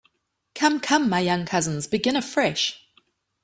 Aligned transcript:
Come, 0.55 0.79
come, 0.79 1.07
my 1.09 1.19
young 1.19 1.45
cousins, 1.45 1.85
begin 1.85 2.15
afresh! 2.15 2.87